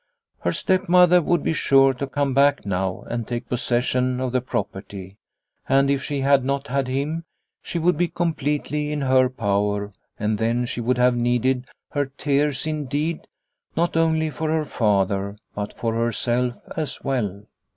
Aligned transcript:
Her 0.39 0.51
step 0.51 0.89
mother 0.89 1.21
would 1.21 1.43
be 1.43 1.53
sure 1.53 1.93
to 1.93 2.07
come 2.07 2.33
back 2.33 2.65
now 2.65 3.01
and 3.01 3.27
take 3.27 3.47
possession 3.47 4.19
of 4.19 4.31
the 4.31 4.41
property, 4.41 5.19
and 5.69 5.91
if 5.91 6.01
she 6.03 6.21
had 6.21 6.43
not 6.43 6.69
had 6.69 6.87
him 6.87 7.23
she 7.61 7.77
would 7.77 7.97
be 7.97 8.07
completely 8.07 8.91
in 8.91 9.01
her 9.01 9.29
power 9.29 9.93
and 10.17 10.39
then 10.39 10.65
she 10.65 10.81
would 10.81 10.97
have 10.97 11.15
needed 11.15 11.65
her 11.91 12.07
tears 12.07 12.65
indeed, 12.65 13.27
not 13.77 13.95
only 13.95 14.31
for 14.31 14.49
her 14.49 14.65
father, 14.65 15.37
but 15.53 15.71
for 15.71 15.93
herself 15.93 16.55
as 16.75 17.03
well. 17.03 17.43